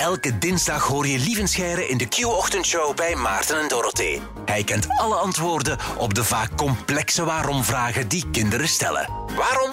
Elke 0.00 0.38
dinsdag 0.38 0.86
hoor 0.86 1.06
je 1.06 1.18
Lievenscheire 1.18 1.88
in 1.88 1.98
de 1.98 2.08
Q-ochtendshow 2.08 2.96
bij 2.96 3.14
Maarten 3.14 3.60
en 3.60 3.68
Dorothee. 3.68 4.20
Hij 4.44 4.64
kent 4.64 4.88
alle 4.88 5.14
antwoorden 5.14 5.78
op 5.98 6.14
de 6.14 6.24
vaak 6.24 6.56
complexe 6.56 7.24
waarom-vragen 7.24 8.08
die 8.08 8.24
kinderen 8.30 8.68
stellen. 8.68 9.08
Waarom? 9.36 9.70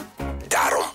Daarom. 0.48 0.86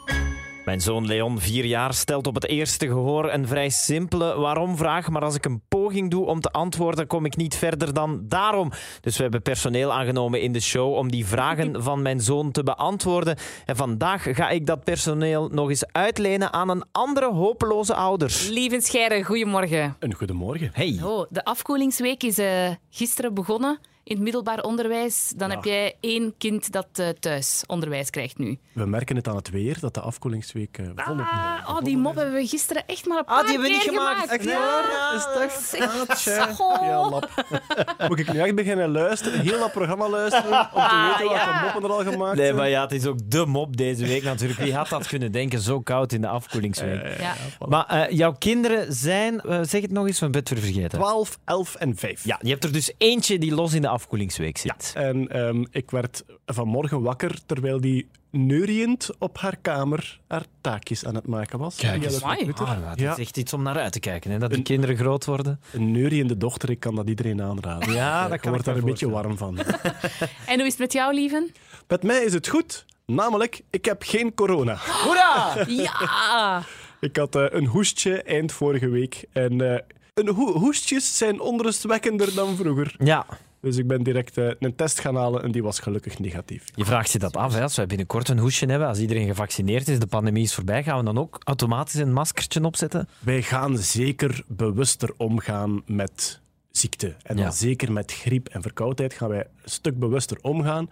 Mijn 0.64 0.80
zoon 0.80 1.06
Leon, 1.06 1.40
vier 1.40 1.64
jaar, 1.64 1.95
stelt 1.95 2.26
op 2.26 2.34
het 2.34 2.48
eerste 2.48 2.87
gehoor 2.87 3.32
een 3.32 3.46
vrij 3.46 3.68
simpele 3.68 4.38
waarom-vraag. 4.38 5.09
Maar 5.09 5.23
als 5.23 5.35
ik 5.35 5.45
een 5.45 5.62
poging 5.93 6.11
doe 6.11 6.27
om 6.27 6.40
te 6.40 6.50
antwoorden, 6.50 7.06
kom 7.06 7.25
ik 7.25 7.36
niet 7.36 7.54
verder 7.54 7.95
dan 7.95 8.25
daarom. 8.29 8.72
Dus 9.00 9.16
we 9.16 9.22
hebben 9.22 9.43
personeel 9.43 9.93
aangenomen 9.93 10.40
in 10.40 10.52
de 10.52 10.61
show 10.61 10.95
om 10.95 11.11
die 11.11 11.26
vragen 11.26 11.82
van 11.82 12.02
mijn 12.02 12.20
zoon 12.20 12.50
te 12.50 12.62
beantwoorden. 12.62 13.36
En 13.64 13.76
vandaag 13.76 14.22
ga 14.22 14.48
ik 14.48 14.66
dat 14.66 14.84
personeel 14.84 15.48
nog 15.48 15.68
eens 15.68 15.86
uitlenen 15.93 16.52
aan 16.52 16.68
een 16.68 16.84
andere 16.93 17.32
hopeloze 17.32 17.94
ouder. 17.94 18.46
Lieve 18.50 18.80
Scheire, 18.80 19.25
goedemorgen. 19.25 19.96
Een 19.98 20.14
goedemorgen. 20.14 20.70
Hey. 20.72 21.00
Oh, 21.03 21.26
de 21.31 21.44
afkoelingsweek 21.44 22.22
is 22.22 22.39
eh, 22.39 22.70
gisteren 22.90 23.34
begonnen 23.34 23.79
in 24.04 24.14
het 24.14 24.24
middelbaar 24.24 24.61
onderwijs. 24.61 25.32
Dan 25.36 25.50
heb 25.50 25.64
jij 25.64 25.96
één 26.00 26.34
kind 26.38 26.72
dat 26.72 26.86
uh, 27.00 27.08
thuis 27.08 27.62
onderwijs 27.66 28.11
krijgt 28.11 28.38
nu. 28.38 28.58
We 28.72 28.86
merken 28.86 29.16
het 29.16 29.28
aan 29.28 29.36
het 29.36 29.50
weer 29.50 29.76
dat 29.80 29.94
de 29.94 30.00
afkoelingsweek 30.00 30.78
uh, 30.78 30.86
volop... 30.94 31.26
Ah, 31.26 31.68
oh, 31.68 31.80
die 31.80 31.96
mop 31.96 32.14
hebben 32.14 32.34
we 32.34 32.47
gisteren 32.47 32.86
echt 32.86 33.06
maar 33.06 33.19
een 33.19 33.25
paar 33.25 33.36
ah, 33.36 33.47
die 33.47 33.50
hebben 33.52 33.70
we 33.70 33.77
niet 33.77 33.86
gemaakt. 33.88 34.20
gemaakt. 34.20 34.33
Echt 34.33 34.55
waar? 34.55 35.44
Is? 35.47 36.22
Zeg, 36.22 36.58
Ja, 36.80 37.11
lap. 37.11 37.44
Moet 38.08 38.19
ik 38.19 38.33
nu 38.33 38.38
echt 38.38 38.55
beginnen 38.55 38.91
luisteren, 38.91 39.41
heel 39.41 39.58
dat 39.58 39.72
programma 39.72 40.08
luisteren, 40.08 40.69
om 40.72 40.83
te 40.83 41.06
weten 41.08 41.28
welke 41.28 41.50
ja. 41.50 41.62
moppen 41.62 41.83
er 41.83 41.91
al 41.97 42.12
gemaakt 42.12 42.36
Nee, 42.36 42.44
zijn? 42.44 42.56
maar 42.56 42.69
ja, 42.69 42.83
het 42.83 42.92
is 42.92 43.06
ook 43.06 43.19
de 43.25 43.47
mop 43.47 43.77
deze 43.77 44.06
week 44.06 44.22
natuurlijk. 44.22 44.61
Wie 44.61 44.75
had 44.75 44.89
dat 44.89 45.06
kunnen 45.06 45.33
denken, 45.33 45.61
zo 45.61 45.80
koud 45.80 46.12
in 46.12 46.20
de 46.20 46.28
afkoelingsweek. 46.28 47.19
Ja. 47.19 47.34
Maar 47.69 47.86
eh, 47.86 48.16
jouw 48.16 48.33
kinderen 48.39 48.92
zijn, 48.92 49.41
eh, 49.41 49.61
zeg 49.62 49.83
het 49.83 49.91
nog 49.91 50.06
eens, 50.06 50.19
van 50.19 50.30
bed 50.30 50.48
weer 50.48 50.58
vergeten. 50.58 50.98
12, 50.98 51.39
11 51.44 51.75
en 51.75 51.97
5. 51.97 52.25
Ja, 52.25 52.39
je 52.42 52.50
hebt 52.50 52.64
er 52.64 52.72
dus 52.72 52.92
eentje 52.98 53.39
die 53.39 53.55
los 53.55 53.72
in 53.72 53.83
de 53.83 53.89
afkoelingsweek 53.93 54.59
zit. 54.59 54.93
En 54.95 55.29
ehm, 55.29 55.65
ik 55.71 55.91
werd 55.91 56.25
vanmorgen 56.47 57.03
wakker 57.03 57.39
terwijl 57.47 57.81
die 57.81 58.09
neuriënd 58.31 59.11
op 59.19 59.39
haar 59.39 59.57
kamer 59.62 60.21
haar 60.29 60.45
taakjes 60.61 61.05
aan 61.05 61.15
het 61.15 61.27
maken 61.27 61.59
was. 61.59 61.77
Kijk 61.77 62.05
eens. 62.05 62.23
Ah, 62.23 62.89
dat 62.89 62.99
Ja. 63.01 63.12
is 63.12 63.19
echt 63.19 63.37
iets 63.37 63.53
om 63.53 63.62
naar 63.62 63.79
uit 63.79 63.93
te 63.93 64.01
kijken, 64.01 64.31
hè? 64.31 64.39
dat 64.39 64.49
die 64.49 64.59
Een- 64.59 64.65
kinderen 64.65 64.97
groot 64.97 65.25
worden. 65.25 65.61
Een 65.73 65.91
neuriënde 65.91 66.37
dochter, 66.37 66.71
ik 66.71 66.81
kan 66.81 66.95
dat 66.95 67.09
iedereen 67.09 67.43
aanraden. 67.43 67.93
Ja, 67.93 68.23
dat 68.29 68.33
ik 68.34 68.43
daar 68.43 68.53
me 68.75 68.79
een 68.81 68.84
beetje 68.84 69.11
warm 69.11 69.37
van. 69.37 69.59
En 70.47 70.55
hoe 70.59 70.65
is 70.67 70.71
het 70.73 70.79
met 70.79 70.93
jou, 70.93 71.15
lieve? 71.15 71.51
Met 71.89 72.03
mij 72.03 72.23
is 72.25 72.33
het 72.33 72.49
goed, 72.49 72.84
namelijk 73.06 73.61
ik 73.71 73.84
heb 73.84 74.03
geen 74.03 74.34
corona. 74.34 74.77
Hoera! 75.05 75.55
Ja! 75.69 76.62
Ik 77.01 77.17
had 77.17 77.37
eh, 77.37 77.45
een 77.51 77.67
hoestje 77.67 78.23
eind 78.23 78.53
vorige 78.53 78.89
week 78.89 79.25
en 79.33 79.73
eh, 79.75 79.79
een 80.15 80.29
ho- 80.29 80.53
hoestjes 80.59 81.17
zijn 81.17 81.41
onrustwekkender 81.41 82.34
dan 82.34 82.56
vroeger. 82.56 82.95
Ja, 82.99 83.27
Dus 83.63 83.77
ik 83.77 83.87
ben 83.87 84.03
direct 84.03 84.39
eh, 84.39 84.51
een 84.59 84.75
test 84.75 85.01
gaan 85.01 85.17
halen 85.17 85.43
en 85.43 85.53
die 85.53 85.63
was 85.63 85.79
gelukkig 85.79 86.19
negatief. 86.19 86.65
je 86.75 86.85
vraagt 86.85 87.11
je 87.13 87.19
dat 87.19 87.37
af. 87.37 87.55
Hè? 87.55 87.63
Als 87.63 87.77
wij 87.77 87.87
binnenkort 87.87 88.29
een 88.29 88.39
hoesje 88.39 88.67
hebben, 88.67 88.89
als 88.89 88.99
iedereen 88.99 89.27
gevaccineerd 89.27 89.89
is, 89.89 89.99
de 89.99 90.07
pandemie 90.07 90.43
is 90.43 90.55
voorbij, 90.55 90.83
gaan 90.83 90.99
we 90.99 91.05
dan 91.05 91.19
ook 91.19 91.39
automatisch 91.45 91.95
een 92.01 92.13
maskertje 92.13 92.65
opzetten? 92.65 93.09
Wij 93.19 93.43
gaan 93.43 93.79
zeker 93.79 94.45
bewuster 94.49 95.11
omgaan 95.17 95.83
met 95.87 96.41
ziekte. 96.71 97.15
En 97.23 97.37
dan 97.37 97.45
Ja. 97.45 97.51
zeker 97.51 97.93
met 97.93 98.13
griep 98.13 98.49
en 98.49 98.63
verkoudheid 98.63 99.15
gaan 99.15 99.29
wij 99.29 99.39
een 99.63 99.71
stuk 99.71 99.99
bewuster 99.99 100.39
omgaan. 100.41 100.89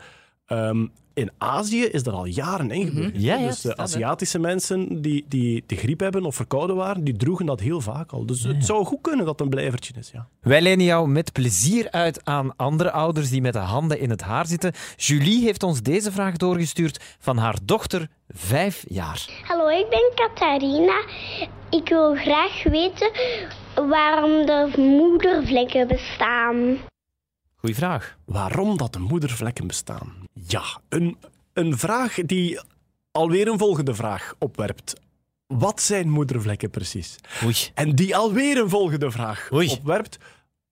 Ehm, 0.50 0.86
in 1.14 1.30
Azië 1.38 1.84
is 1.84 2.02
dat 2.02 2.14
al 2.14 2.24
jaren 2.24 2.70
ingebeurd. 2.70 3.10
Ja, 3.14 3.36
ja, 3.36 3.46
dus 3.46 3.60
de. 3.60 3.76
Aziatische 3.76 4.38
mensen 4.38 5.02
die, 5.02 5.24
die 5.28 5.64
de 5.66 5.76
griep 5.76 6.00
hebben 6.00 6.24
of 6.24 6.34
verkouden 6.34 6.76
waren, 6.76 7.04
die 7.04 7.16
droegen 7.16 7.46
dat 7.46 7.60
heel 7.60 7.80
vaak 7.80 8.12
al. 8.12 8.26
Dus 8.26 8.42
het 8.42 8.64
zou 8.64 8.84
goed 8.84 8.98
kunnen 9.00 9.24
dat 9.24 9.38
het 9.38 9.40
een 9.40 9.48
blijvertje 9.48 9.92
is. 9.98 10.10
Ja. 10.12 10.26
Wij 10.40 10.62
lenen 10.62 10.84
jou 10.84 11.08
met 11.08 11.32
plezier 11.32 11.90
uit 11.90 12.24
aan 12.24 12.56
andere 12.56 12.90
ouders 12.90 13.30
die 13.30 13.40
met 13.40 13.52
de 13.52 13.58
handen 13.58 14.00
in 14.00 14.10
het 14.10 14.20
haar 14.20 14.46
zitten. 14.46 14.72
Julie 14.96 15.44
heeft 15.44 15.62
ons 15.62 15.82
deze 15.82 16.12
vraag 16.12 16.36
doorgestuurd 16.36 17.16
van 17.18 17.36
haar 17.36 17.56
dochter, 17.64 18.08
vijf 18.28 18.84
jaar. 18.88 19.42
Hallo, 19.42 19.68
ik 19.68 19.86
ben 19.90 20.10
Catharina. 20.14 21.04
Ik 21.70 21.88
wil 21.88 22.14
graag 22.14 22.62
weten 22.62 23.10
waarom 23.74 24.46
de 24.46 24.72
moedervlekken 24.76 25.88
bestaan. 25.88 26.78
Goeie 27.60 27.74
vraag. 27.74 28.16
Waarom 28.24 28.76
dat 28.76 28.92
de 28.92 28.98
moedervlekken 28.98 29.66
bestaan? 29.66 30.12
Ja, 30.32 30.62
een, 30.88 31.16
een 31.52 31.78
vraag 31.78 32.14
die 32.14 32.60
alweer 33.12 33.48
een 33.48 33.58
volgende 33.58 33.94
vraag 33.94 34.34
opwerpt. 34.38 34.94
Wat 35.46 35.82
zijn 35.82 36.10
moedervlekken 36.10 36.70
precies? 36.70 37.16
Oei. 37.44 37.54
En 37.74 37.94
die 37.94 38.16
alweer 38.16 38.58
een 38.58 38.68
volgende 38.68 39.10
vraag 39.10 39.48
Oei. 39.52 39.68
opwerpt. 39.70 40.18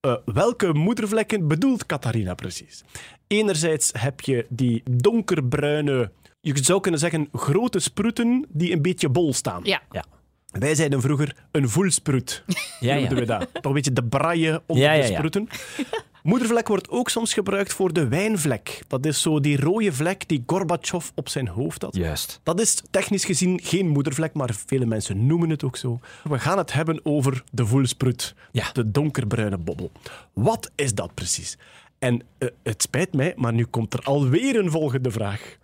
Eh, 0.01 0.15
welke 0.25 0.73
moedervlekken 0.73 1.49
bedoelt 1.49 1.87
Catharina 1.87 2.35
precies? 2.35 2.83
Enerzijds 3.27 3.91
heb 3.99 4.21
je 4.21 4.47
die 4.49 4.83
donkerbruine, 4.91 6.11
je 6.41 6.65
zou 6.65 6.81
kunnen 6.81 7.01
zeggen 7.01 7.29
grote 7.33 7.79
sproeten 7.79 8.47
die 8.49 8.73
een 8.73 8.83
beetje 8.83 9.09
bol 9.09 9.33
staan. 9.33 9.61
Ja. 9.65 9.83
Ja. 9.91 10.05
Wij 10.49 10.75
zeiden 10.75 11.01
vroeger 11.01 11.37
een 11.51 11.69
voelsproet. 11.69 12.43
Ja, 12.81 12.95
noemden 12.95 13.15
ja. 13.15 13.21
we 13.21 13.27
dat. 13.27 13.49
Toch 13.53 13.65
een 13.65 13.73
beetje 13.73 13.93
de 13.93 14.05
braille 14.05 14.63
onder 14.67 14.85
Ja, 14.85 14.93
ja, 14.93 15.03
de 15.03 15.09
ja. 15.09 15.17
sproeten. 15.17 15.49
Moedervlek 16.29 16.69
wordt 16.69 16.89
ook 16.91 17.09
soms 17.09 17.33
gebruikt 17.35 17.73
voor 17.73 17.93
de 17.93 18.09
wijnvlek. 18.09 18.83
Dat 18.89 19.07
is 19.07 19.23
zo 19.23 19.41
die 19.41 19.61
rode 19.61 19.93
vlek 19.93 20.29
die 20.29 20.43
Gorbachev 20.47 21.09
op 21.15 21.29
zijn 21.29 21.49
hoofd 21.49 21.83
had. 21.83 21.97
Juist. 21.97 22.41
Dat 22.43 22.61
is 22.61 22.83
technisch 22.91 23.25
gezien 23.25 23.61
geen 23.63 23.89
moedervlek, 23.89 24.35
maar 24.35 24.55
vele 24.67 24.87
mensen 24.87 25.27
noemen 25.27 25.51
het 25.51 25.65
ook 25.65 25.77
zo. 25.77 26.01
We 26.25 26.39
gaan 26.39 26.59
het 26.59 26.73
hebben 26.73 27.01
over 27.03 27.45
de 27.53 27.67
voelsproet, 27.67 28.35
Ja. 28.53 28.73
de 28.73 28.91
donkerbruine 28.91 29.59
bobbel. 29.59 29.91
Wat 30.33 30.71
is 30.75 30.95
dat 30.95 31.15
precies? 31.15 31.59
En 31.99 32.23
eh, 32.39 32.49
het 32.63 32.83
spijt 32.83 33.13
mij, 33.15 33.33
maar 33.37 33.53
nu 33.53 33.65
komt 33.65 33.95
er 33.95 34.01
alweer 34.03 34.59
een 34.59 34.71
volgende 34.71 35.11
vraag. 35.11 35.57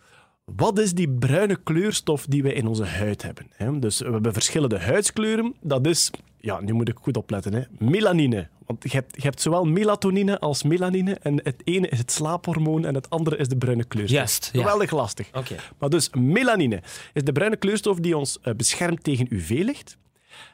Wat 0.45 0.79
is 0.79 0.93
die 0.95 1.09
bruine 1.09 1.57
kleurstof 1.65 2.27
die 2.29 2.43
wij 2.43 2.53
in 2.53 2.67
onze 2.67 2.85
huid 2.85 3.23
hebben? 3.23 3.47
hè? 3.57 3.79
Dus 3.79 3.99
we 3.99 4.11
hebben 4.11 4.33
verschillende 4.33 4.79
huidskleuren. 4.79 5.55
Dat 5.61 5.87
is, 5.87 6.11
ja, 6.45 6.61
nu 6.61 6.73
moet 6.73 6.89
ik 6.89 6.97
goed 7.01 7.17
opletten, 7.17 7.53
hè? 7.53 7.63
melanine. 7.79 8.49
Want 8.67 8.83
je 8.83 8.89
hebt, 8.89 9.17
je 9.17 9.23
hebt 9.23 9.41
zowel 9.41 9.65
melatonine 9.65 10.39
als 10.39 10.63
melanine. 10.63 11.15
En 11.15 11.41
het 11.43 11.63
ene 11.65 11.89
is 11.89 11.99
het 11.99 12.13
slaaphormoon 12.13 12.85
en 12.85 12.95
het 12.95 13.11
andere 13.11 13.37
is 13.37 13.49
de 13.49 13.57
bruine 13.57 13.85
kleurstof. 13.85 14.19
Juist, 14.19 14.51
ja. 14.53 14.61
Geweldig 14.61 14.91
lastig. 14.91 15.29
Oké. 15.33 15.57
Maar 15.79 15.89
dus 15.89 16.11
melanine 16.11 16.83
is 17.13 17.25
de 17.25 17.33
bruine 17.33 17.57
kleurstof 17.57 17.99
die 17.99 18.17
ons 18.17 18.39
eh, 18.43 18.55
beschermt 18.55 19.05
tegen 19.05 19.27
UV-licht. 19.31 19.97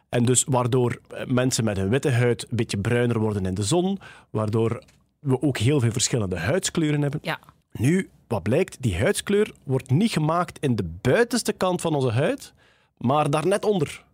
En 0.09 0.25
dus 0.25 0.45
waardoor 0.49 1.01
eh, 1.09 1.27
mensen 1.27 1.65
met 1.65 1.79
een 1.79 1.89
witte 1.89 2.11
huid 2.11 2.47
een 2.51 2.57
beetje 2.57 2.79
bruiner 2.79 3.19
worden 3.19 3.47
in 3.47 3.55
de 3.55 3.63
zon, 3.63 3.99
waardoor 4.31 4.83
we 5.19 5.43
ook 5.43 5.59
heel 5.59 5.81
veel 5.81 5.93
verschillende 5.93 6.39
huidskleuren 6.39 7.03
hebben. 7.03 7.21
Ja. 7.23 7.39
Nu, 7.73 8.11
wat 8.27 8.43
blijkt, 8.43 8.77
die 8.83 8.97
huidskleur 8.97 9.53
wordt 9.65 9.91
niet 9.91 10.13
gemaakt 10.13 10.59
in 10.59 10.77
de 10.77 10.91
buitenste 11.01 11.53
kant 11.53 11.81
van 11.81 11.95
onze 11.95 12.11
huid, 12.11 12.53
maar 12.97 13.31
daar 13.31 13.47
net 13.47 13.65
onder. 13.65 14.05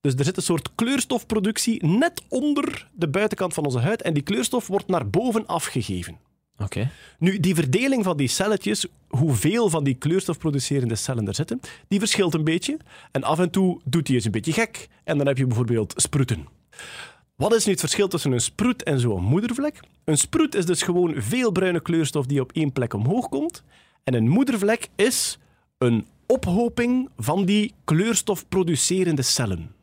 Dus 0.00 0.14
er 0.14 0.24
zit 0.24 0.36
een 0.36 0.42
soort 0.42 0.74
kleurstofproductie 0.74 1.86
net 1.86 2.22
onder 2.28 2.88
de 2.92 3.08
buitenkant 3.08 3.54
van 3.54 3.64
onze 3.64 3.78
huid 3.78 4.02
en 4.02 4.14
die 4.14 4.22
kleurstof 4.22 4.66
wordt 4.66 4.86
naar 4.86 5.10
boven 5.10 5.46
afgegeven. 5.46 6.18
Oké. 6.58 6.90
Nu, 7.18 7.40
die 7.40 7.54
verdeling 7.54 8.04
van 8.04 8.16
die 8.16 8.28
celletjes, 8.28 8.86
hoeveel 9.08 9.70
van 9.70 9.84
die 9.84 9.94
kleurstofproducerende 9.94 10.94
cellen 10.94 11.28
er 11.28 11.34
zitten, 11.34 11.60
die 11.88 11.98
verschilt 11.98 12.34
een 12.34 12.44
beetje. 12.44 12.76
En 13.10 13.22
af 13.22 13.38
en 13.38 13.50
toe 13.50 13.80
doet 13.84 14.06
die 14.06 14.14
eens 14.14 14.24
een 14.24 14.30
beetje 14.30 14.52
gek. 14.52 14.88
En 15.04 15.18
dan 15.18 15.26
heb 15.26 15.38
je 15.38 15.46
bijvoorbeeld 15.46 15.92
sproeten. 15.96 16.46
Wat 17.36 17.54
is 17.54 17.64
nu 17.64 17.70
het 17.70 17.80
verschil 17.80 18.08
tussen 18.08 18.32
een 18.32 18.40
sproet 18.40 18.82
en 18.82 19.00
zo'n 19.00 19.22
moedervlek? 19.22 19.80
Een 20.04 20.18
sproet 20.18 20.54
is 20.54 20.66
dus 20.66 20.82
gewoon 20.82 21.14
veel 21.16 21.50
bruine 21.52 21.80
kleurstof 21.80 22.26
die 22.26 22.40
op 22.40 22.52
één 22.52 22.72
plek 22.72 22.94
omhoog 22.94 23.28
komt. 23.28 23.62
En 24.04 24.14
een 24.14 24.28
moedervlek 24.28 24.88
is 24.94 25.38
een 25.78 26.06
ophoping 26.26 27.08
van 27.16 27.44
die 27.44 27.74
kleurstofproducerende 27.84 29.22
cellen. 29.22 29.76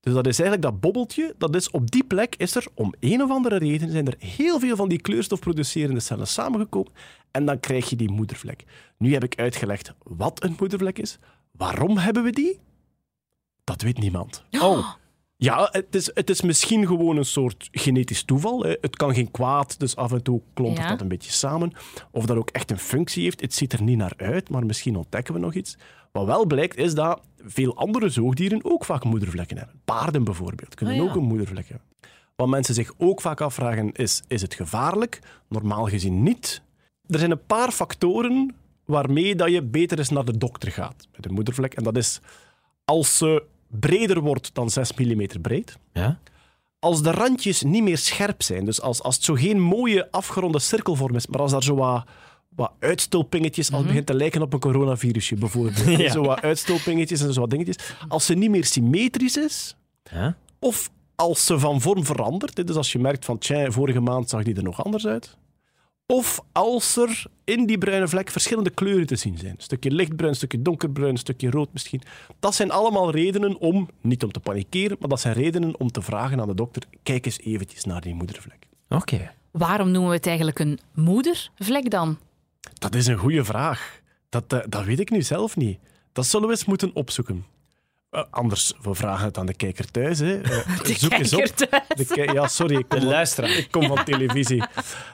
Dus 0.00 0.14
dat 0.14 0.26
is 0.26 0.40
eigenlijk 0.40 0.70
dat 0.70 0.80
bobbeltje, 0.80 1.34
dat 1.38 1.54
is 1.54 1.70
op 1.70 1.90
die 1.90 2.04
plek 2.04 2.34
is 2.36 2.54
er 2.54 2.66
om 2.74 2.94
een 3.00 3.22
of 3.22 3.30
andere 3.30 3.56
reden 3.56 3.90
zijn 3.90 4.06
er 4.06 4.14
heel 4.18 4.60
veel 4.60 4.76
van 4.76 4.88
die 4.88 5.00
kleurstofproducerende 5.00 6.00
cellen 6.00 6.26
samengekomen 6.26 6.92
en 7.30 7.44
dan 7.44 7.60
krijg 7.60 7.90
je 7.90 7.96
die 7.96 8.10
moedervlek. 8.10 8.64
Nu 8.96 9.12
heb 9.12 9.24
ik 9.24 9.38
uitgelegd 9.38 9.94
wat 10.02 10.42
een 10.42 10.56
moedervlek 10.58 10.98
is. 10.98 11.18
Waarom 11.52 11.96
hebben 11.96 12.22
we 12.22 12.30
die? 12.30 12.60
Dat 13.64 13.82
weet 13.82 13.98
niemand. 13.98 14.44
Oh. 14.50 14.94
Ja, 15.42 15.68
het 15.72 15.94
is, 15.94 16.10
het 16.14 16.30
is 16.30 16.40
misschien 16.40 16.86
gewoon 16.86 17.16
een 17.16 17.24
soort 17.24 17.68
genetisch 17.72 18.22
toeval. 18.24 18.62
Hè. 18.62 18.76
Het 18.80 18.96
kan 18.96 19.14
geen 19.14 19.30
kwaad, 19.30 19.78
dus 19.78 19.96
af 19.96 20.12
en 20.12 20.22
toe 20.22 20.40
Ja. 20.54 20.88
dat 20.88 21.00
een 21.00 21.08
beetje 21.08 21.32
samen. 21.32 21.72
Of 22.10 22.26
dat 22.26 22.36
ook 22.36 22.50
echt 22.50 22.70
een 22.70 22.78
functie 22.78 23.22
heeft, 23.22 23.40
het 23.40 23.54
ziet 23.54 23.72
er 23.72 23.82
niet 23.82 23.96
naar 23.96 24.12
uit, 24.16 24.50
maar 24.50 24.66
misschien 24.66 24.96
ontdekken 24.96 25.34
we 25.34 25.40
nog 25.40 25.54
iets. 25.54 25.76
Wat 26.12 26.26
wel 26.26 26.46
blijkt, 26.46 26.76
is 26.76 26.94
dat 26.94 27.20
veel 27.44 27.76
andere 27.76 28.08
zoogdieren 28.08 28.64
ook 28.64 28.84
vaak 28.84 29.04
moedervlekken 29.04 29.56
hebben. 29.58 29.80
Paarden 29.84 30.24
bijvoorbeeld 30.24 30.74
kunnen 30.74 30.94
Oh 30.94 31.02
ja. 31.04 31.08
ook 31.10 31.16
een 31.16 31.22
moedervlek 31.24 31.68
hebben. 31.68 31.86
Wat 32.36 32.48
mensen 32.48 32.74
zich 32.74 32.92
ook 32.96 33.20
vaak 33.20 33.40
afvragen 33.40 33.92
is, 33.92 34.22
is 34.28 34.42
het 34.42 34.54
gevaarlijk? 34.54 35.18
Normaal 35.48 35.86
gezien 35.86 36.22
niet. 36.22 36.62
Er 37.06 37.18
zijn 37.18 37.30
een 37.30 37.46
paar 37.46 37.70
factoren 37.70 38.54
waarmee 38.84 39.34
dat 39.36 39.50
je 39.50 39.62
beter 39.62 39.98
eens 39.98 40.08
naar 40.08 40.24
de 40.24 40.38
dokter 40.38 40.72
gaat 40.72 41.08
met 41.16 41.24
een 41.26 41.32
moedervlek. 41.34 41.74
En 41.74 41.82
dat 41.84 41.96
is 41.96 42.20
als 42.84 43.16
ze 43.16 43.42
breder 43.70 44.20
wordt 44.20 44.54
dan 44.54 44.70
6 44.70 44.92
mm 44.94 45.26
breed. 45.40 45.78
Ja? 45.92 46.18
Als 46.78 47.02
de 47.02 47.10
randjes 47.10 47.62
niet 47.62 47.82
meer 47.82 47.98
scherp 47.98 48.42
zijn, 48.42 48.64
dus 48.64 48.80
als, 48.80 49.02
als 49.02 49.14
het 49.14 49.24
zo 49.24 49.34
geen 49.34 49.60
mooie 49.60 50.10
afgeronde 50.10 50.58
cirkelvorm 50.58 51.14
is, 51.16 51.26
maar 51.26 51.40
als 51.40 51.50
daar 51.50 51.62
zo 51.62 51.74
wat, 51.74 52.04
wat 52.48 52.72
uitstulpingetjes, 52.78 53.68
als 53.70 53.78
het 53.78 53.86
begint 53.86 54.06
te 54.06 54.14
lijken 54.14 54.42
op 54.42 54.52
een 54.52 54.60
coronavirusje 54.60 55.34
bijvoorbeeld, 55.36 55.78
Ja. 56.00 56.10
zo 56.10 56.22
wat 56.22 56.40
uitstulpingetjes 56.42 57.20
en 57.22 57.32
zo 57.32 57.40
wat 57.40 57.50
dingetjes, 57.50 57.76
als 58.08 58.26
ze 58.26 58.34
niet 58.34 58.50
meer 58.50 58.64
symmetrisch 58.64 59.36
is, 59.36 59.76
Ja? 60.10 60.36
of 60.58 60.90
als 61.14 61.46
ze 61.46 61.58
van 61.58 61.80
vorm 61.80 62.04
verandert, 62.04 62.56
hè, 62.56 62.64
dus 62.64 62.76
als 62.76 62.92
je 62.92 62.98
merkt 62.98 63.24
van, 63.24 63.38
tja, 63.38 63.70
vorige 63.70 64.00
maand 64.00 64.28
zag 64.28 64.42
die 64.42 64.54
er 64.56 64.62
nog 64.62 64.84
anders 64.84 65.06
uit. 65.06 65.36
Of 66.10 66.40
als 66.52 66.96
er 66.96 67.24
in 67.44 67.66
die 67.66 67.78
bruine 67.78 68.08
vlek 68.08 68.30
verschillende 68.30 68.70
kleuren 68.70 69.06
te 69.06 69.16
zien 69.16 69.38
zijn. 69.38 69.54
Een 69.56 69.62
stukje 69.62 69.90
lichtbruin, 69.90 70.30
een 70.30 70.36
stukje 70.36 70.62
donkerbruin, 70.62 71.10
een 71.10 71.18
stukje 71.18 71.50
rood 71.50 71.72
misschien. 71.72 72.02
Dat 72.38 72.54
zijn 72.54 72.70
allemaal 72.70 73.10
redenen 73.10 73.58
om, 73.58 73.88
niet 74.00 74.24
om 74.24 74.32
te 74.32 74.40
panikeren, 74.40 74.96
maar 75.00 75.08
dat 75.08 75.20
zijn 75.20 75.34
redenen 75.34 75.80
om 75.80 75.90
te 75.90 76.02
vragen 76.02 76.40
aan 76.40 76.48
de 76.48 76.54
dokter, 76.54 76.82
kijk 77.02 77.26
eens 77.26 77.40
eventjes 77.40 77.84
naar 77.84 78.00
die 78.00 78.14
moedervlek. 78.14 78.66
Oké. 78.88 79.32
Waarom 79.50 79.90
noemen 79.90 80.10
we 80.10 80.16
het 80.16 80.26
eigenlijk 80.26 80.58
een 80.58 80.78
moedervlek 80.94 81.90
dan? 81.90 82.18
Dat 82.78 82.94
is 82.94 83.06
een 83.06 83.18
goede 83.18 83.44
vraag. 83.44 84.00
Dat, 84.28 84.52
eh, 84.52 84.58
dat 84.68 84.84
weet 84.84 85.00
ik 85.00 85.10
nu 85.10 85.22
zelf 85.22 85.56
niet. 85.56 85.78
Dat 86.12 86.26
zullen 86.26 86.46
we 86.46 86.52
eens 86.52 86.64
moeten 86.64 86.94
opzoeken. 86.94 87.44
Eh, 88.10 88.22
anders, 88.30 88.72
we 88.82 88.94
vragen 88.94 89.24
het 89.26 89.38
aan 89.38 89.46
de 89.46 89.54
kijker 89.54 89.90
thuis. 89.90 90.18
Hè. 90.18 90.40
Eh, 90.40 90.78
De 90.86 90.94
zoek 90.94 91.12
eens 91.12 91.32
op. 91.32 91.38
kijker 91.38 91.68
thuis. 91.68 91.82
De 91.96 92.04
ki- 92.14 92.32
ja, 92.32 92.48
sorry. 92.48 92.76
Ik 92.76 92.88
kom, 92.88 92.98
De 92.98 93.04
van, 93.04 93.14
luisteraar. 93.14 93.50
ik 93.50 93.68
kom 93.70 93.86
van 93.86 94.04
televisie. 94.04 94.62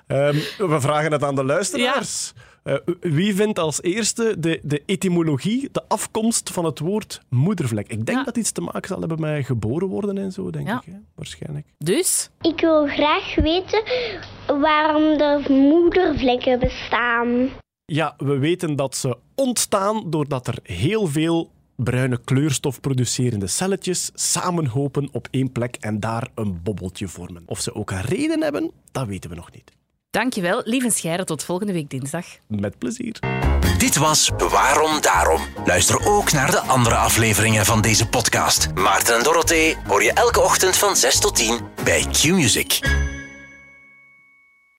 Ehm, 0.06 0.34
we 0.58 0.76
vragen 0.80 1.12
het 1.12 1.22
aan 1.24 1.34
de 1.34 1.44
luisteraars. 1.44 2.32
Eh, 2.62 2.74
wie 3.00 3.34
vindt 3.34 3.58
als 3.58 3.82
eerste 3.82 4.34
de, 4.38 4.60
de 4.62 4.82
etymologie, 4.86 5.68
de 5.72 5.82
afkomst 5.88 6.50
van 6.50 6.64
het 6.64 6.78
woord 6.78 7.20
moedervlek? 7.28 7.88
Ik 7.88 8.06
denk 8.06 8.18
Ja. 8.18 8.24
dat 8.24 8.36
iets 8.36 8.50
te 8.52 8.60
maken 8.60 8.88
zal 8.88 8.98
hebben 9.00 9.20
met 9.20 9.46
geboren 9.46 9.88
worden 9.88 10.18
en 10.18 10.32
zo, 10.32 10.50
denk 10.50 10.66
Ja. 10.68 10.76
ik. 10.86 10.92
Hè? 10.92 10.98
Waarschijnlijk. 11.14 11.66
Dus, 11.78 12.30
Ik 12.40 12.60
wil 12.60 12.86
graag 12.86 13.34
weten 13.34 13.82
waarom 14.60 15.02
er 15.20 15.52
moedervlekken 15.52 16.58
bestaan. 16.58 17.48
Ja, 17.84 18.14
we 18.18 18.38
weten 18.38 18.76
dat 18.76 18.96
ze 18.96 19.16
ontstaan 19.34 20.10
doordat 20.10 20.46
er 20.46 20.58
heel 20.62 21.06
veel 21.06 21.50
bruine 21.76 22.20
kleurstof 22.24 22.80
producerende 22.80 23.46
celletjes 23.46 24.10
samenhopen 24.14 25.08
op 25.12 25.28
één 25.30 25.52
plek 25.52 25.76
en 25.80 26.00
daar 26.00 26.28
een 26.34 26.62
bobbeltje 26.62 27.08
vormen. 27.08 27.42
Of 27.46 27.60
ze 27.60 27.74
ook 27.74 27.90
een 27.90 28.02
reden 28.02 28.42
hebben, 28.42 28.70
dat 28.92 29.06
weten 29.06 29.30
we 29.30 29.36
nog 29.36 29.52
niet. 29.52 29.72
dankjewel. 30.10 30.62
Lieve 30.64 30.90
Scheire, 30.90 31.24
tot 31.24 31.44
volgende 31.44 31.72
week 31.72 31.90
dinsdag. 31.90 32.26
Met 32.48 32.78
plezier. 32.78 33.18
Dit 33.78 33.96
was 33.96 34.30
Waarom 34.50 35.00
Daarom. 35.00 35.40
Luister 35.64 36.06
ook 36.06 36.32
naar 36.32 36.50
de 36.50 36.60
andere 36.60 36.94
afleveringen 36.94 37.64
van 37.64 37.80
deze 37.80 38.08
podcast. 38.08 38.68
Maarten 38.74 39.16
en 39.16 39.22
Dorothee 39.22 39.76
hoor 39.86 40.02
je 40.02 40.12
elke 40.12 40.40
ochtend 40.40 40.76
van 40.76 40.96
6 40.96 41.18
tot 41.20 41.34
10 41.34 41.60
bij 41.84 42.04
Q-Music. 42.12 42.80